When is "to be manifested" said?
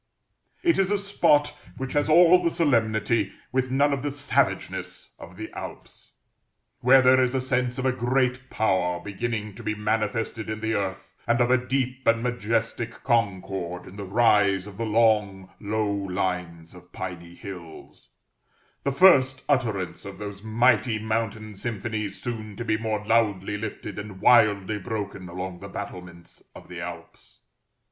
9.53-10.49